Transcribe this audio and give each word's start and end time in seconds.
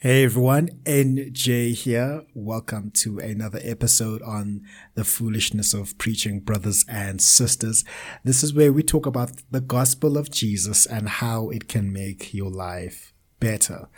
Hey 0.00 0.22
everyone, 0.22 0.68
NJ 0.84 1.74
here. 1.74 2.22
Welcome 2.32 2.92
to 3.02 3.18
another 3.18 3.58
episode 3.64 4.22
on 4.22 4.62
the 4.94 5.02
foolishness 5.02 5.74
of 5.74 5.98
preaching, 5.98 6.38
brothers 6.38 6.84
and 6.88 7.20
sisters. 7.20 7.84
This 8.22 8.44
is 8.44 8.54
where 8.54 8.72
we 8.72 8.84
talk 8.84 9.06
about 9.06 9.32
the 9.50 9.60
gospel 9.60 10.16
of 10.16 10.30
Jesus 10.30 10.86
and 10.86 11.08
how 11.08 11.48
it 11.48 11.66
can 11.66 11.92
make 11.92 12.32
your 12.32 12.48
life 12.48 13.12
better. 13.40 13.88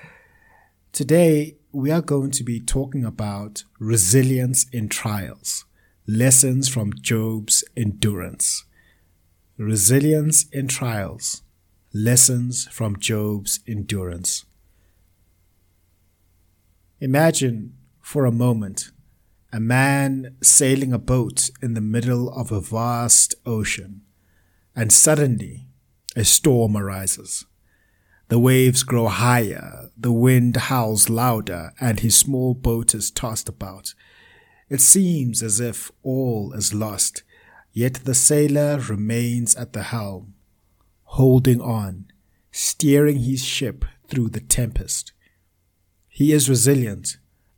Today, 0.90 1.58
we 1.70 1.90
are 1.90 2.00
going 2.00 2.30
to 2.30 2.44
be 2.44 2.60
talking 2.60 3.04
about 3.04 3.64
resilience 3.78 4.64
in 4.72 4.88
trials, 4.88 5.66
lessons 6.06 6.66
from 6.66 6.94
Job's 6.94 7.62
endurance. 7.76 8.64
Resilience 9.58 10.48
in 10.48 10.66
trials, 10.66 11.42
lessons 11.92 12.68
from 12.68 12.98
Job's 12.98 13.60
endurance. 13.68 14.46
Imagine 17.02 17.72
for 18.02 18.26
a 18.26 18.32
moment 18.32 18.90
a 19.54 19.58
man 19.58 20.36
sailing 20.42 20.92
a 20.92 20.98
boat 20.98 21.48
in 21.62 21.72
the 21.72 21.80
middle 21.80 22.28
of 22.28 22.52
a 22.52 22.60
vast 22.60 23.34
ocean, 23.46 24.02
and 24.76 24.92
suddenly 24.92 25.66
a 26.14 26.24
storm 26.24 26.76
arises. 26.76 27.46
The 28.28 28.38
waves 28.38 28.82
grow 28.82 29.06
higher, 29.08 29.88
the 29.96 30.12
wind 30.12 30.56
howls 30.56 31.08
louder, 31.08 31.72
and 31.80 32.00
his 32.00 32.14
small 32.16 32.52
boat 32.52 32.94
is 32.94 33.10
tossed 33.10 33.48
about. 33.48 33.94
It 34.68 34.82
seems 34.82 35.42
as 35.42 35.58
if 35.58 35.90
all 36.02 36.52
is 36.52 36.74
lost, 36.74 37.22
yet 37.72 37.94
the 38.04 38.14
sailor 38.14 38.78
remains 38.78 39.56
at 39.56 39.72
the 39.72 39.84
helm, 39.84 40.34
holding 41.04 41.62
on, 41.62 42.12
steering 42.52 43.20
his 43.20 43.42
ship 43.42 43.86
through 44.06 44.28
the 44.28 44.40
tempest. 44.40 45.12
He 46.20 46.32
is 46.32 46.50
resilient, 46.50 47.16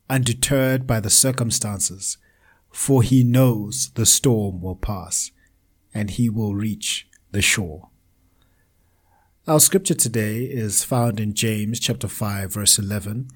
undeterred 0.08 0.86
by 0.86 1.00
the 1.00 1.10
circumstances, 1.10 2.16
for 2.70 3.02
he 3.02 3.24
knows 3.24 3.90
the 3.96 4.06
storm 4.06 4.60
will 4.60 4.76
pass 4.76 5.32
and 5.92 6.08
he 6.08 6.28
will 6.28 6.54
reach 6.54 7.08
the 7.32 7.42
shore. 7.42 7.88
Our 9.48 9.58
scripture 9.58 9.96
today 9.96 10.44
is 10.44 10.84
found 10.84 11.18
in 11.18 11.34
James 11.34 11.80
chapter 11.80 12.06
5 12.06 12.52
verse 12.52 12.78
11. 12.78 13.30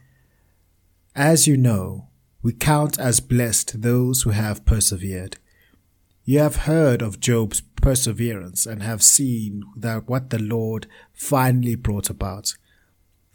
As 1.17 1.49
you 1.49 1.57
know, 1.57 2.07
we 2.41 2.53
count 2.53 2.97
as 2.97 3.19
blessed 3.19 3.83
those 3.83 4.23
who 4.23 4.31
have 4.31 4.65
persevered. 4.65 5.39
You 6.25 6.39
have 6.39 6.67
heard 6.71 7.03
of 7.03 7.19
Job's 7.19 7.63
perseverance 7.83 8.65
and 8.65 8.81
have 8.81 9.03
seen 9.03 9.65
that 9.77 10.09
what 10.09 10.31
the 10.31 10.39
Lord 10.39 10.87
finally 11.13 11.75
brought 11.75 12.11
about 12.11 12.55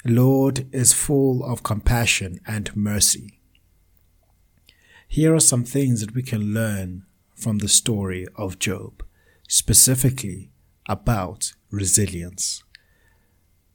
Lord 0.03 0.67
is 0.73 0.93
full 0.93 1.43
of 1.43 1.61
compassion 1.61 2.39
and 2.47 2.75
mercy. 2.75 3.39
Here 5.07 5.35
are 5.35 5.39
some 5.39 5.63
things 5.63 6.01
that 6.01 6.15
we 6.15 6.23
can 6.23 6.55
learn 6.55 7.05
from 7.35 7.59
the 7.59 7.67
story 7.67 8.25
of 8.35 8.57
Job, 8.57 9.03
specifically 9.47 10.49
about 10.89 11.53
resilience. 11.69 12.63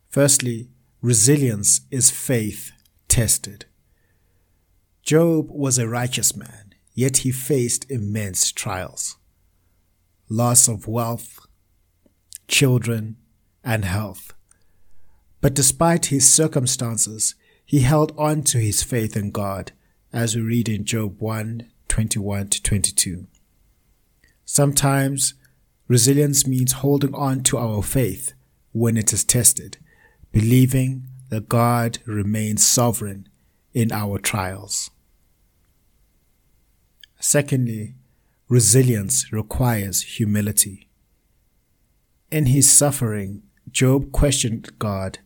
Firstly, 0.09 0.69
resilience 1.01 1.83
is 1.93 2.11
faith 2.11 2.73
tested. 3.07 3.67
Job 5.05 5.49
was 5.51 5.79
a 5.79 5.89
righteous 5.89 6.35
man, 6.35 6.75
yet 6.93 7.19
he 7.19 7.31
faced 7.31 7.89
immense 7.89 8.51
trials. 8.51 9.17
Loss 10.29 10.67
of 10.67 10.89
wealth, 10.89 11.39
children, 12.49 13.17
and 13.63 13.85
health 13.85 14.33
but 15.47 15.55
despite 15.55 16.07
his 16.07 16.29
circumstances, 16.29 17.37
he 17.65 17.83
held 17.83 18.13
on 18.19 18.43
to 18.43 18.59
his 18.59 18.83
faith 18.83 19.17
in 19.17 19.31
God, 19.31 19.71
as 20.13 20.35
we 20.35 20.43
read 20.43 20.69
in 20.69 20.85
Job 20.85 21.21
1 21.21 21.71
21 21.87 22.49
to 22.49 22.61
22. 22.61 23.29
Sometimes 24.45 25.35
resilience 25.87 26.49
means 26.49 26.73
holding 26.73 27.15
on 27.15 27.45
to 27.45 27.59
our 27.59 27.81
faith 27.81 28.33
when 28.73 28.97
it 28.97 29.13
is 29.13 29.23
tested, 29.23 29.77
believing 30.33 31.07
that 31.29 31.49
God 31.49 31.99
remains 32.07 32.67
sovereign 32.67 33.29
in 33.73 33.93
our 33.93 34.19
trials. 34.19 34.91
Secondly, 37.21 37.95
resilience 38.49 39.33
requires 39.33 40.17
humility. 40.17 40.89
In 42.33 42.47
his 42.47 42.69
suffering, 42.69 43.45
Job 43.71 44.11
questioned 44.11 44.77
God 44.81 45.21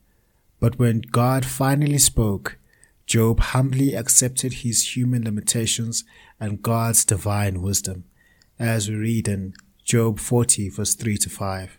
but 0.60 0.78
when 0.78 1.00
God 1.00 1.44
finally 1.44 1.98
spoke, 1.98 2.58
Job 3.06 3.40
humbly 3.40 3.94
accepted 3.94 4.52
his 4.52 4.94
human 4.94 5.24
limitations 5.24 6.04
and 6.38 6.62
God's 6.62 7.04
divine 7.04 7.60
wisdom, 7.60 8.04
as 8.58 8.88
we 8.88 8.94
read 8.94 9.26
in 9.26 9.54
Job 9.82 10.20
40, 10.20 10.68
verse 10.68 10.94
3 10.94 11.16
to 11.16 11.30
5. 11.30 11.78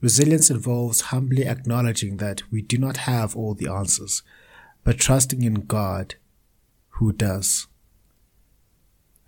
Resilience 0.00 0.48
involves 0.48 1.02
humbly 1.12 1.46
acknowledging 1.46 2.16
that 2.16 2.50
we 2.50 2.62
do 2.62 2.78
not 2.78 2.98
have 2.98 3.36
all 3.36 3.52
the 3.52 3.70
answers, 3.70 4.22
but 4.84 4.98
trusting 4.98 5.42
in 5.42 5.66
God 5.66 6.14
who 6.94 7.12
does. 7.12 7.66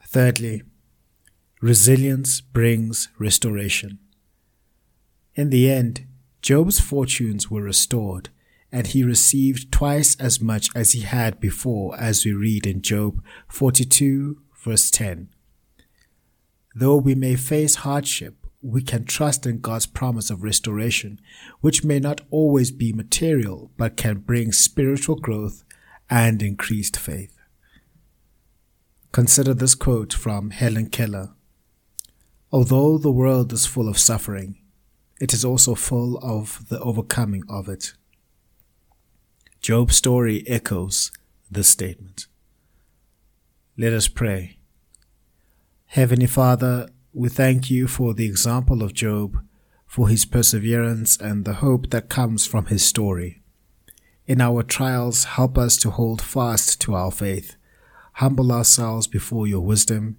Thirdly, 0.07 0.63
resilience 1.61 2.41
brings 2.41 3.09
restoration. 3.19 3.99
In 5.35 5.51
the 5.51 5.71
end, 5.71 6.07
Job's 6.43 6.81
fortunes 6.81 7.49
were 7.49 7.63
restored, 7.63 8.29
and 8.73 8.89
he 8.89 9.05
received 9.05 9.71
twice 9.71 10.17
as 10.17 10.41
much 10.41 10.69
as 10.75 10.91
he 10.91 11.03
had 11.03 11.39
before, 11.39 11.97
as 11.97 12.25
we 12.25 12.33
read 12.33 12.67
in 12.67 12.83
Job 12.83 13.23
42, 13.47 14.41
verse 14.65 14.91
10. 14.91 15.29
Though 16.75 16.97
we 16.97 17.15
may 17.15 17.37
face 17.37 17.77
hardship, 17.77 18.45
we 18.61 18.83
can 18.83 19.05
trust 19.05 19.47
in 19.47 19.61
God's 19.61 19.87
promise 19.87 20.31
of 20.31 20.43
restoration, 20.43 21.21
which 21.61 21.85
may 21.85 22.01
not 22.01 22.23
always 22.31 22.73
be 22.73 22.93
material, 22.93 23.71
but 23.77 23.97
can 23.97 24.19
bring 24.19 24.51
spiritual 24.51 25.17
growth 25.17 25.63
and 26.11 26.43
increased 26.43 26.97
faith. 26.97 27.39
Consider 29.13 29.55
this 29.55 29.75
quote 29.77 30.13
from 30.13 30.51
Helen 30.51 30.89
Keller. 30.89 31.35
Although 32.51 32.99
the 32.99 33.13
world 33.13 33.53
is 33.53 33.67
full 33.67 33.89
of 33.89 33.99
suffering, 33.99 34.62
it 35.23 35.33
is 35.33 35.45
also 35.45 35.77
full 35.77 36.19
of 36.19 36.69
the 36.69 36.81
overcoming 36.81 37.45
of 37.49 37.69
it. 37.69 37.93
Job's 39.61 39.95
story 39.95 40.43
echoes 40.49 41.13
this 41.49 41.69
statement. 41.69 42.27
Let 43.79 43.93
us 43.93 44.09
pray. 44.09 44.59
Heavenly 45.87 46.27
Father, 46.27 46.89
we 47.13 47.29
thank 47.29 47.71
you 47.71 47.87
for 47.87 48.15
the 48.15 48.27
example 48.27 48.83
of 48.83 48.95
Job, 48.95 49.39
for 49.87 50.09
his 50.09 50.25
perseverance 50.25 51.17
and 51.17 51.45
the 51.45 51.61
hope 51.67 51.91
that 51.91 52.09
comes 52.09 52.45
from 52.45 52.67
his 52.67 52.85
story. 52.85 53.43
In 54.27 54.41
our 54.41 54.65
trials, 54.65 55.23
help 55.39 55.57
us 55.57 55.77
to 55.77 55.91
hold 55.91 56.21
fast 56.21 56.81
to 56.81 56.97
our 56.97 57.13
faith, 57.13 57.55
humble 58.15 58.51
ourselves 58.51 59.07
before 59.07 59.47
your 59.47 59.61
wisdom, 59.61 60.17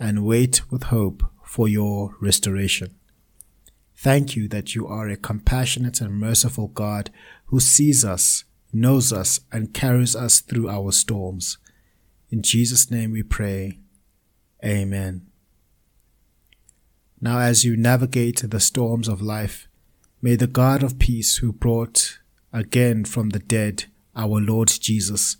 and 0.00 0.24
wait 0.24 0.62
with 0.70 0.84
hope 0.84 1.24
for 1.44 1.68
your 1.68 2.16
restoration. 2.22 2.94
Thank 3.96 4.36
you 4.36 4.48
that 4.48 4.74
you 4.74 4.86
are 4.86 5.08
a 5.08 5.16
compassionate 5.16 6.00
and 6.00 6.14
merciful 6.14 6.68
God 6.68 7.10
who 7.46 7.60
sees 7.60 8.04
us, 8.04 8.44
knows 8.72 9.12
us, 9.12 9.40
and 9.50 9.72
carries 9.72 10.14
us 10.14 10.40
through 10.40 10.68
our 10.68 10.92
storms. 10.92 11.58
In 12.30 12.42
Jesus' 12.42 12.90
name 12.90 13.12
we 13.12 13.22
pray. 13.22 13.78
Amen. 14.64 15.26
Now, 17.20 17.38
as 17.38 17.64
you 17.64 17.76
navigate 17.76 18.50
the 18.50 18.60
storms 18.60 19.08
of 19.08 19.22
life, 19.22 19.68
May 20.22 20.34
the 20.34 20.46
God 20.46 20.82
of 20.82 20.98
peace, 20.98 21.36
who 21.36 21.52
brought 21.52 22.18
again 22.52 23.04
from 23.04 23.28
the 23.28 23.38
dead 23.38 23.84
our 24.16 24.40
Lord 24.40 24.68
Jesus, 24.68 25.36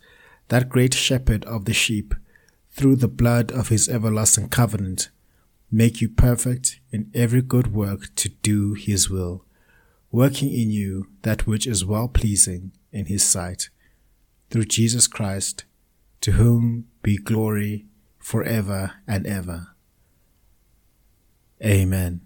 that 0.48 0.68
great 0.68 0.94
shepherd 0.94 1.44
of 1.46 1.64
the 1.64 1.72
sheep, 1.72 2.14
through 2.70 2.94
the 2.94 3.08
blood 3.08 3.50
of 3.50 3.68
his 3.68 3.88
everlasting 3.88 4.48
covenant, 4.50 5.08
make 5.70 6.00
you 6.00 6.08
perfect 6.08 6.80
in 6.90 7.10
every 7.14 7.42
good 7.42 7.72
work 7.72 8.14
to 8.16 8.28
do 8.28 8.74
his 8.74 9.10
will, 9.10 9.44
working 10.10 10.50
in 10.52 10.70
you 10.70 11.08
that 11.22 11.46
which 11.46 11.66
is 11.66 11.84
well 11.84 12.08
pleasing 12.08 12.72
in 12.92 13.06
his 13.06 13.24
sight, 13.24 13.68
through 14.50 14.64
Jesus 14.64 15.06
Christ, 15.06 15.64
to 16.20 16.32
whom 16.32 16.86
be 17.02 17.16
glory 17.16 17.86
forever 18.18 18.94
and 19.06 19.26
ever. 19.26 19.68
Amen. 21.64 22.25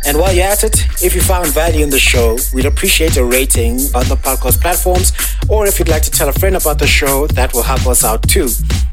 And 0.05 0.17
while 0.17 0.33
you're 0.33 0.45
at 0.45 0.63
it, 0.63 0.81
if 1.03 1.13
you 1.15 1.21
found 1.21 1.47
value 1.47 1.83
in 1.83 1.89
the 1.89 1.99
show, 1.99 2.37
we'd 2.53 2.65
appreciate 2.65 3.17
a 3.17 3.23
rating 3.23 3.73
on 3.93 4.07
the 4.09 4.17
podcast 4.21 4.59
platforms. 4.59 5.13
Or 5.47 5.67
if 5.67 5.79
you'd 5.79 5.89
like 5.89 6.01
to 6.03 6.11
tell 6.11 6.27
a 6.27 6.33
friend 6.33 6.55
about 6.55 6.79
the 6.79 6.87
show, 6.87 7.27
that 7.27 7.53
will 7.53 7.63
help 7.63 7.85
us 7.87 8.03
out 8.03 8.27
too. 8.27 8.49